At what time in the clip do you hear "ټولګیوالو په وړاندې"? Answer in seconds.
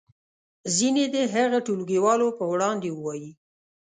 1.65-2.89